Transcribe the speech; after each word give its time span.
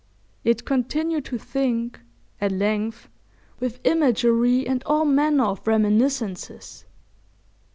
It 0.43 0.65
continued 0.65 1.25
to 1.25 1.37
think, 1.37 1.99
at 2.39 2.51
length, 2.51 3.07
with 3.59 3.79
imagery 3.83 4.65
and 4.65 4.81
all 4.87 5.05
manner 5.05 5.43
of 5.43 5.67
reminiscences. 5.67 6.85